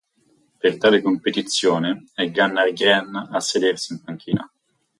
[0.57, 4.51] Per tale competizione è Gunnar Gren a sedersi in panchina.